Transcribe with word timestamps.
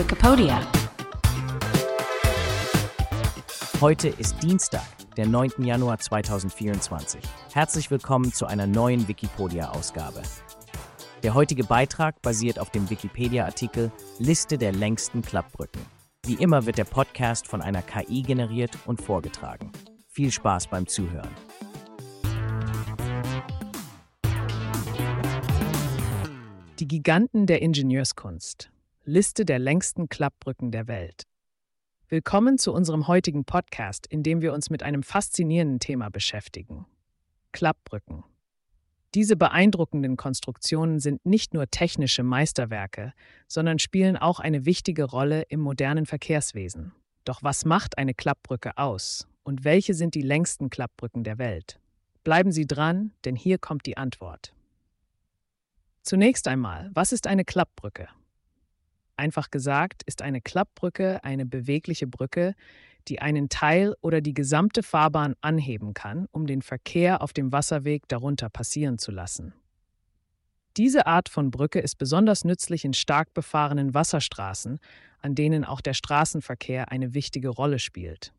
Wikipedia. 0.00 0.66
Heute 3.82 4.08
ist 4.08 4.42
Dienstag, 4.42 4.80
der 5.18 5.26
9. 5.26 5.62
Januar 5.62 5.98
2024. 5.98 7.20
Herzlich 7.52 7.90
willkommen 7.90 8.32
zu 8.32 8.46
einer 8.46 8.66
neuen 8.66 9.08
Wikipedia-Ausgabe. 9.08 10.22
Der 11.22 11.34
heutige 11.34 11.64
Beitrag 11.64 12.22
basiert 12.22 12.58
auf 12.58 12.70
dem 12.70 12.88
Wikipedia-Artikel 12.88 13.92
Liste 14.18 14.56
der 14.56 14.72
längsten 14.72 15.20
Klappbrücken. 15.20 15.82
Wie 16.24 16.42
immer 16.42 16.64
wird 16.64 16.78
der 16.78 16.84
Podcast 16.84 17.46
von 17.46 17.60
einer 17.60 17.82
KI 17.82 18.22
generiert 18.22 18.78
und 18.86 19.02
vorgetragen. 19.02 19.70
Viel 20.08 20.32
Spaß 20.32 20.68
beim 20.68 20.86
Zuhören. 20.86 21.28
Die 26.78 26.88
Giganten 26.88 27.44
der 27.44 27.60
Ingenieurskunst. 27.60 28.70
Liste 29.10 29.44
der 29.44 29.58
längsten 29.58 30.08
Klappbrücken 30.08 30.70
der 30.70 30.86
Welt. 30.86 31.24
Willkommen 32.08 32.58
zu 32.58 32.72
unserem 32.72 33.08
heutigen 33.08 33.44
Podcast, 33.44 34.06
in 34.06 34.22
dem 34.22 34.40
wir 34.40 34.52
uns 34.52 34.70
mit 34.70 34.84
einem 34.84 35.02
faszinierenden 35.02 35.80
Thema 35.80 36.10
beschäftigen. 36.10 36.86
Klappbrücken. 37.50 38.22
Diese 39.16 39.34
beeindruckenden 39.34 40.16
Konstruktionen 40.16 41.00
sind 41.00 41.26
nicht 41.26 41.54
nur 41.54 41.66
technische 41.66 42.22
Meisterwerke, 42.22 43.12
sondern 43.48 43.80
spielen 43.80 44.16
auch 44.16 44.38
eine 44.38 44.64
wichtige 44.64 45.02
Rolle 45.02 45.42
im 45.48 45.58
modernen 45.58 46.06
Verkehrswesen. 46.06 46.92
Doch 47.24 47.42
was 47.42 47.64
macht 47.64 47.98
eine 47.98 48.14
Klappbrücke 48.14 48.78
aus 48.78 49.26
und 49.42 49.64
welche 49.64 49.94
sind 49.94 50.14
die 50.14 50.22
längsten 50.22 50.70
Klappbrücken 50.70 51.24
der 51.24 51.38
Welt? 51.38 51.80
Bleiben 52.22 52.52
Sie 52.52 52.68
dran, 52.68 53.10
denn 53.24 53.34
hier 53.34 53.58
kommt 53.58 53.86
die 53.86 53.96
Antwort. 53.96 54.54
Zunächst 56.02 56.46
einmal, 56.46 56.92
was 56.94 57.10
ist 57.10 57.26
eine 57.26 57.44
Klappbrücke? 57.44 58.06
Einfach 59.20 59.50
gesagt 59.50 60.02
ist 60.06 60.22
eine 60.22 60.40
Klappbrücke 60.40 61.22
eine 61.24 61.44
bewegliche 61.44 62.06
Brücke, 62.06 62.54
die 63.06 63.20
einen 63.20 63.50
Teil 63.50 63.94
oder 64.00 64.22
die 64.22 64.32
gesamte 64.32 64.82
Fahrbahn 64.82 65.34
anheben 65.42 65.92
kann, 65.92 66.26
um 66.32 66.46
den 66.46 66.62
Verkehr 66.62 67.20
auf 67.20 67.34
dem 67.34 67.52
Wasserweg 67.52 68.08
darunter 68.08 68.48
passieren 68.48 68.96
zu 68.96 69.10
lassen. 69.10 69.52
Diese 70.78 71.06
Art 71.06 71.28
von 71.28 71.50
Brücke 71.50 71.80
ist 71.80 71.96
besonders 71.96 72.44
nützlich 72.44 72.86
in 72.86 72.94
stark 72.94 73.34
befahrenen 73.34 73.92
Wasserstraßen, 73.92 74.78
an 75.18 75.34
denen 75.34 75.66
auch 75.66 75.82
der 75.82 75.92
Straßenverkehr 75.92 76.90
eine 76.90 77.12
wichtige 77.12 77.50
Rolle 77.50 77.78
spielt. 77.78 78.32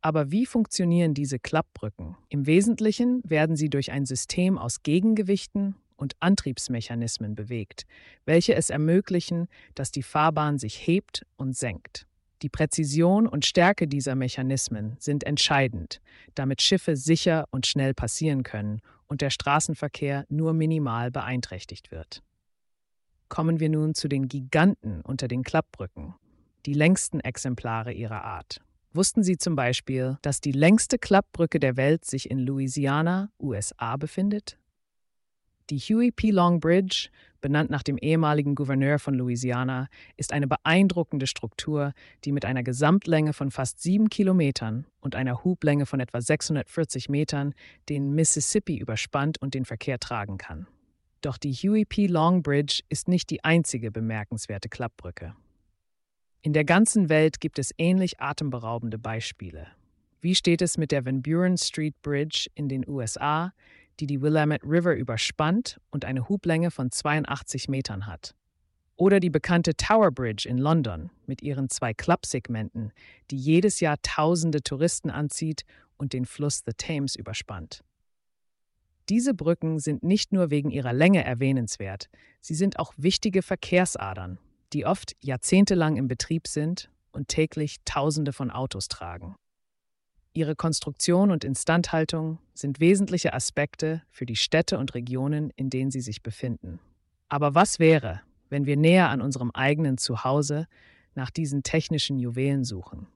Aber 0.00 0.30
wie 0.30 0.46
funktionieren 0.46 1.12
diese 1.12 1.38
Klappbrücken? 1.38 2.16
Im 2.30 2.46
Wesentlichen 2.46 3.20
werden 3.24 3.56
sie 3.56 3.68
durch 3.68 3.92
ein 3.92 4.06
System 4.06 4.56
aus 4.56 4.82
Gegengewichten 4.82 5.74
und 5.98 6.16
Antriebsmechanismen 6.20 7.34
bewegt, 7.34 7.84
welche 8.24 8.54
es 8.54 8.70
ermöglichen, 8.70 9.48
dass 9.74 9.90
die 9.90 10.02
Fahrbahn 10.02 10.58
sich 10.58 10.86
hebt 10.86 11.26
und 11.36 11.54
senkt. 11.54 12.06
Die 12.40 12.48
Präzision 12.48 13.26
und 13.26 13.44
Stärke 13.44 13.88
dieser 13.88 14.14
Mechanismen 14.14 14.96
sind 15.00 15.24
entscheidend, 15.24 16.00
damit 16.34 16.62
Schiffe 16.62 16.96
sicher 16.96 17.46
und 17.50 17.66
schnell 17.66 17.94
passieren 17.94 18.44
können 18.44 18.80
und 19.08 19.22
der 19.22 19.30
Straßenverkehr 19.30 20.24
nur 20.28 20.52
minimal 20.52 21.10
beeinträchtigt 21.10 21.90
wird. 21.90 22.22
Kommen 23.28 23.58
wir 23.58 23.68
nun 23.68 23.94
zu 23.94 24.08
den 24.08 24.28
Giganten 24.28 25.02
unter 25.02 25.26
den 25.26 25.42
Klappbrücken, 25.42 26.14
die 26.64 26.74
längsten 26.74 27.20
Exemplare 27.20 27.92
ihrer 27.92 28.22
Art. 28.24 28.60
Wussten 28.92 29.22
Sie 29.22 29.36
zum 29.36 29.54
Beispiel, 29.54 30.16
dass 30.22 30.40
die 30.40 30.52
längste 30.52 30.98
Klappbrücke 30.98 31.60
der 31.60 31.76
Welt 31.76 32.04
sich 32.04 32.30
in 32.30 32.38
Louisiana, 32.38 33.30
USA 33.38 33.96
befindet? 33.96 34.57
Die 35.70 35.78
Huey 35.78 36.10
P. 36.10 36.30
Long 36.30 36.60
Bridge, 36.60 37.10
benannt 37.42 37.68
nach 37.68 37.82
dem 37.82 37.98
ehemaligen 37.98 38.54
Gouverneur 38.54 38.98
von 38.98 39.12
Louisiana, 39.12 39.88
ist 40.16 40.32
eine 40.32 40.48
beeindruckende 40.48 41.26
Struktur, 41.26 41.92
die 42.24 42.32
mit 42.32 42.46
einer 42.46 42.62
Gesamtlänge 42.62 43.34
von 43.34 43.50
fast 43.50 43.82
sieben 43.82 44.08
Kilometern 44.08 44.86
und 45.00 45.14
einer 45.14 45.44
Hublänge 45.44 45.84
von 45.84 46.00
etwa 46.00 46.22
640 46.22 47.10
Metern 47.10 47.52
den 47.90 48.14
Mississippi 48.14 48.78
überspannt 48.78 49.42
und 49.42 49.52
den 49.52 49.66
Verkehr 49.66 49.98
tragen 49.98 50.38
kann. 50.38 50.66
Doch 51.20 51.36
die 51.36 51.52
Huey 51.52 51.84
P. 51.84 52.06
Long 52.06 52.42
Bridge 52.42 52.80
ist 52.88 53.06
nicht 53.06 53.28
die 53.28 53.44
einzige 53.44 53.90
bemerkenswerte 53.90 54.70
Klappbrücke. 54.70 55.34
In 56.40 56.54
der 56.54 56.64
ganzen 56.64 57.10
Welt 57.10 57.40
gibt 57.40 57.58
es 57.58 57.74
ähnlich 57.76 58.20
atemberaubende 58.20 58.98
Beispiele. 58.98 59.66
Wie 60.20 60.34
steht 60.34 60.62
es 60.62 60.78
mit 60.78 60.92
der 60.92 61.04
Van 61.04 61.20
Buren 61.20 61.58
Street 61.58 62.00
Bridge 62.00 62.48
in 62.54 62.68
den 62.68 62.88
USA, 62.88 63.52
die 64.00 64.06
die 64.06 64.20
Willamette 64.20 64.66
River 64.66 64.94
überspannt 64.94 65.80
und 65.90 66.04
eine 66.04 66.28
Hublänge 66.28 66.70
von 66.70 66.90
82 66.90 67.68
Metern 67.68 68.06
hat. 68.06 68.34
Oder 68.96 69.20
die 69.20 69.30
bekannte 69.30 69.76
Tower 69.76 70.10
Bridge 70.10 70.48
in 70.48 70.58
London 70.58 71.10
mit 71.26 71.42
ihren 71.42 71.68
zwei 71.68 71.94
Klappsegmenten, 71.94 72.92
die 73.30 73.36
jedes 73.36 73.80
Jahr 73.80 73.96
tausende 74.02 74.62
Touristen 74.62 75.10
anzieht 75.10 75.62
und 75.96 76.12
den 76.12 76.26
Fluss 76.26 76.62
The 76.66 76.72
Thames 76.76 77.14
überspannt. 77.14 77.84
Diese 79.08 79.34
Brücken 79.34 79.78
sind 79.78 80.02
nicht 80.02 80.32
nur 80.32 80.50
wegen 80.50 80.70
ihrer 80.70 80.92
Länge 80.92 81.24
erwähnenswert, 81.24 82.08
sie 82.40 82.54
sind 82.54 82.78
auch 82.78 82.92
wichtige 82.96 83.42
Verkehrsadern, 83.42 84.38
die 84.72 84.84
oft 84.84 85.16
jahrzehntelang 85.20 85.96
im 85.96 86.08
Betrieb 86.08 86.46
sind 86.46 86.90
und 87.12 87.28
täglich 87.28 87.76
Tausende 87.84 88.32
von 88.32 88.50
Autos 88.50 88.88
tragen. 88.88 89.36
Ihre 90.38 90.54
Konstruktion 90.54 91.32
und 91.32 91.42
Instandhaltung 91.42 92.38
sind 92.54 92.78
wesentliche 92.78 93.34
Aspekte 93.34 94.04
für 94.08 94.24
die 94.24 94.36
Städte 94.36 94.78
und 94.78 94.94
Regionen, 94.94 95.50
in 95.56 95.68
denen 95.68 95.90
sie 95.90 96.00
sich 96.00 96.22
befinden. 96.22 96.78
Aber 97.28 97.56
was 97.56 97.80
wäre, 97.80 98.20
wenn 98.48 98.64
wir 98.64 98.76
näher 98.76 99.08
an 99.08 99.20
unserem 99.20 99.50
eigenen 99.50 99.98
Zuhause 99.98 100.68
nach 101.16 101.30
diesen 101.30 101.64
technischen 101.64 102.20
Juwelen 102.20 102.62
suchen? 102.62 103.08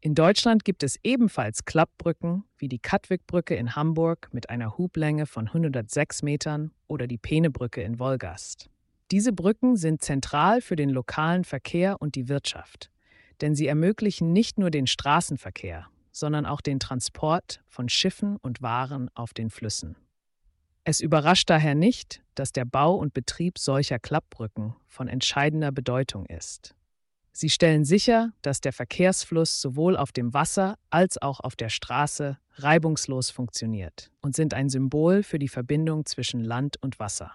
In 0.00 0.14
Deutschland 0.14 0.64
gibt 0.64 0.82
es 0.82 0.98
ebenfalls 1.02 1.66
Klappbrücken 1.66 2.44
wie 2.56 2.68
die 2.68 2.78
Katwigbrücke 2.78 3.54
in 3.54 3.76
Hamburg 3.76 4.30
mit 4.32 4.48
einer 4.48 4.78
Hublänge 4.78 5.26
von 5.26 5.48
106 5.48 6.22
Metern 6.22 6.70
oder 6.88 7.06
die 7.06 7.18
Peenebrücke 7.18 7.82
in 7.82 7.98
Wolgast. 7.98 8.70
Diese 9.10 9.34
Brücken 9.34 9.76
sind 9.76 10.00
zentral 10.00 10.62
für 10.62 10.76
den 10.76 10.88
lokalen 10.88 11.44
Verkehr 11.44 12.00
und 12.00 12.14
die 12.14 12.30
Wirtschaft, 12.30 12.90
denn 13.42 13.54
sie 13.54 13.66
ermöglichen 13.66 14.32
nicht 14.32 14.58
nur 14.58 14.70
den 14.70 14.86
Straßenverkehr, 14.86 15.88
sondern 16.12 16.46
auch 16.46 16.60
den 16.60 16.78
Transport 16.78 17.60
von 17.66 17.88
Schiffen 17.88 18.36
und 18.36 18.62
Waren 18.62 19.10
auf 19.14 19.34
den 19.34 19.50
Flüssen. 19.50 19.96
Es 20.84 21.00
überrascht 21.00 21.48
daher 21.48 21.74
nicht, 21.74 22.22
dass 22.34 22.52
der 22.52 22.64
Bau 22.64 22.94
und 22.94 23.14
Betrieb 23.14 23.58
solcher 23.58 23.98
Klappbrücken 23.98 24.74
von 24.88 25.08
entscheidender 25.08 25.72
Bedeutung 25.72 26.26
ist. 26.26 26.74
Sie 27.32 27.48
stellen 27.48 27.84
sicher, 27.84 28.32
dass 28.42 28.60
der 28.60 28.72
Verkehrsfluss 28.72 29.60
sowohl 29.60 29.96
auf 29.96 30.12
dem 30.12 30.34
Wasser 30.34 30.76
als 30.90 31.20
auch 31.20 31.40
auf 31.40 31.56
der 31.56 31.70
Straße 31.70 32.38
reibungslos 32.56 33.30
funktioniert 33.30 34.10
und 34.20 34.36
sind 34.36 34.52
ein 34.52 34.68
Symbol 34.68 35.22
für 35.22 35.38
die 35.38 35.48
Verbindung 35.48 36.04
zwischen 36.04 36.40
Land 36.40 36.76
und 36.82 36.98
Wasser. 36.98 37.32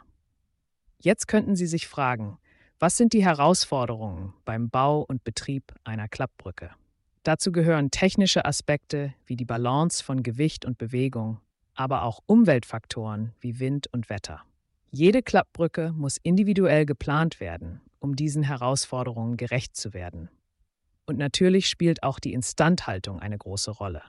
Jetzt 1.00 1.28
könnten 1.28 1.56
Sie 1.56 1.66
sich 1.66 1.88
fragen, 1.88 2.38
was 2.80 2.98
sind 2.98 3.14
die 3.14 3.24
Herausforderungen 3.24 4.34
beim 4.46 4.70
Bau 4.70 5.02
und 5.02 5.24
Betrieb 5.24 5.74
einer 5.84 6.08
Klappbrücke? 6.08 6.70
Dazu 7.28 7.52
gehören 7.52 7.92
technische 7.92 8.46
Aspekte 8.46 9.14
wie 9.26 9.36
die 9.36 9.44
Balance 9.44 10.02
von 10.02 10.24
Gewicht 10.24 10.64
und 10.64 10.78
Bewegung, 10.78 11.42
aber 11.76 12.04
auch 12.04 12.22
Umweltfaktoren 12.26 13.34
wie 13.42 13.60
Wind 13.60 13.88
und 13.92 14.10
Wetter. 14.10 14.44
Jede 14.92 15.22
Klappbrücke 15.22 15.92
muss 15.92 16.16
individuell 16.24 16.86
geplant 16.86 17.42
werden, 17.42 17.82
um 18.00 18.16
diesen 18.16 18.44
Herausforderungen 18.44 19.36
gerecht 19.36 19.76
zu 19.76 19.94
werden. 19.94 20.30
Und 21.06 21.18
natürlich 21.18 21.68
spielt 21.68 22.02
auch 22.02 22.20
die 22.20 22.32
Instandhaltung 22.32 23.20
eine 23.20 23.38
große 23.38 23.72
Rolle. 23.72 24.04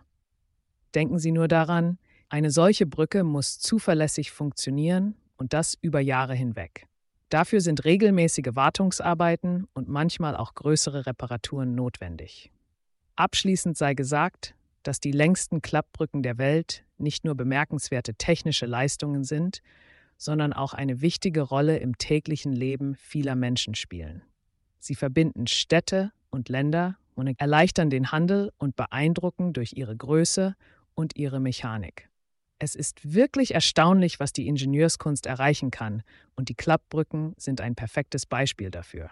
Denken 0.94 1.18
Sie 1.18 1.32
nur 1.32 1.48
daran, 1.48 1.98
eine 2.28 2.52
solche 2.52 2.86
Brücke 2.86 3.24
muss 3.24 3.58
zuverlässig 3.58 4.30
funktionieren 4.30 5.16
und 5.36 5.54
das 5.54 5.74
über 5.80 5.98
Jahre 5.98 6.36
hinweg. 6.36 6.86
Dafür 7.30 7.62
sind 7.62 7.84
regelmäßige 7.84 8.50
Wartungsarbeiten 8.54 9.66
und 9.74 9.88
manchmal 9.88 10.36
auch 10.36 10.54
größere 10.54 11.06
Reparaturen 11.06 11.74
notwendig. 11.74 12.52
Abschließend 13.18 13.76
sei 13.76 13.94
gesagt, 13.94 14.54
dass 14.84 15.00
die 15.00 15.10
längsten 15.10 15.60
Klappbrücken 15.60 16.22
der 16.22 16.38
Welt 16.38 16.84
nicht 16.98 17.24
nur 17.24 17.34
bemerkenswerte 17.34 18.14
technische 18.14 18.64
Leistungen 18.64 19.24
sind, 19.24 19.60
sondern 20.16 20.52
auch 20.52 20.72
eine 20.72 21.00
wichtige 21.00 21.40
Rolle 21.42 21.78
im 21.78 21.98
täglichen 21.98 22.52
Leben 22.52 22.94
vieler 22.94 23.34
Menschen 23.34 23.74
spielen. 23.74 24.22
Sie 24.78 24.94
verbinden 24.94 25.48
Städte 25.48 26.12
und 26.30 26.48
Länder 26.48 26.96
und 27.16 27.28
erleichtern 27.40 27.90
den 27.90 28.12
Handel 28.12 28.52
und 28.56 28.76
beeindrucken 28.76 29.52
durch 29.52 29.72
ihre 29.72 29.96
Größe 29.96 30.54
und 30.94 31.16
ihre 31.16 31.40
Mechanik. 31.40 32.10
Es 32.60 32.76
ist 32.76 33.14
wirklich 33.14 33.52
erstaunlich, 33.52 34.20
was 34.20 34.32
die 34.32 34.46
Ingenieurskunst 34.46 35.26
erreichen 35.26 35.72
kann, 35.72 36.04
und 36.36 36.50
die 36.50 36.54
Klappbrücken 36.54 37.34
sind 37.36 37.60
ein 37.60 37.74
perfektes 37.74 38.26
Beispiel 38.26 38.70
dafür. 38.70 39.10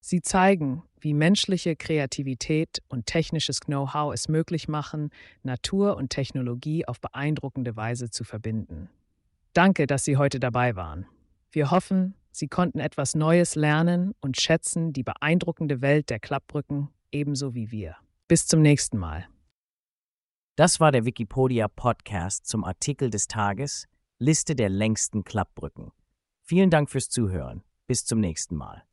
Sie 0.00 0.22
zeigen, 0.22 0.82
wie 1.00 1.14
menschliche 1.14 1.76
Kreativität 1.76 2.82
und 2.88 3.06
technisches 3.06 3.60
Know-how 3.60 4.12
es 4.12 4.28
möglich 4.28 4.68
machen, 4.68 5.10
Natur 5.42 5.96
und 5.96 6.10
Technologie 6.10 6.86
auf 6.86 7.00
beeindruckende 7.00 7.76
Weise 7.76 8.10
zu 8.10 8.24
verbinden. 8.24 8.88
Danke, 9.52 9.86
dass 9.86 10.04
Sie 10.04 10.16
heute 10.16 10.40
dabei 10.40 10.76
waren. 10.76 11.06
Wir 11.50 11.70
hoffen, 11.70 12.14
Sie 12.30 12.48
konnten 12.48 12.78
etwas 12.78 13.14
Neues 13.14 13.54
lernen 13.54 14.14
und 14.20 14.40
schätzen 14.40 14.92
die 14.92 15.02
beeindruckende 15.02 15.80
Welt 15.80 16.10
der 16.10 16.20
Klappbrücken 16.20 16.88
ebenso 17.10 17.54
wie 17.54 17.70
wir. 17.70 17.96
Bis 18.28 18.46
zum 18.46 18.62
nächsten 18.62 18.98
Mal. 18.98 19.26
Das 20.56 20.80
war 20.80 20.92
der 20.92 21.04
Wikipedia 21.04 21.68
Podcast 21.68 22.46
zum 22.46 22.64
Artikel 22.64 23.10
des 23.10 23.28
Tages 23.28 23.86
Liste 24.18 24.56
der 24.56 24.68
längsten 24.68 25.22
Klappbrücken. 25.24 25.92
Vielen 26.42 26.70
Dank 26.70 26.90
fürs 26.90 27.08
Zuhören. 27.08 27.62
Bis 27.86 28.04
zum 28.04 28.20
nächsten 28.20 28.56
Mal. 28.56 28.84